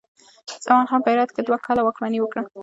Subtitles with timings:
[0.65, 2.41] زمان خان په هرات کې دوه کاله واکمني وکړه.